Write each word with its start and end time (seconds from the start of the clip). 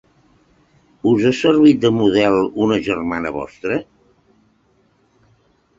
Us 1.11 1.27
ha 1.27 1.33
servit 1.39 1.83
de 1.83 1.91
model 1.97 2.41
una 2.67 2.81
germana 2.89 3.35
vostra? 3.39 3.79